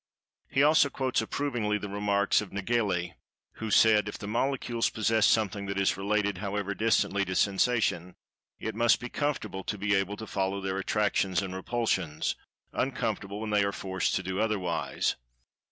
[0.49, 3.13] He also quotes, approvingly, the[Pg 163] remarks of Nageli,
[3.59, 8.15] who said: "If the molecules possess something that is related, however distantly, to sensation,
[8.59, 12.35] it must be comfortable to be able to follow their attractions and repulsions;
[12.73, 15.17] uncomfortable when they are forced to do otherwise."